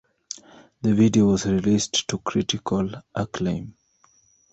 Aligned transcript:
The 0.81 0.95
video 0.95 1.25
was 1.27 1.45
released 1.45 2.07
to 2.07 2.17
critical 2.17 2.89
acclaim. 3.13 3.75